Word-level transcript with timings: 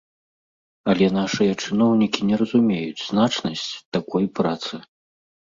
Але 0.93 1.09
нашыя 1.17 1.53
чыноўнікі 1.65 2.19
не 2.31 2.35
разумеюць 2.43 3.03
значнасць 3.09 3.67
такой 3.99 4.25
працы. 4.43 4.83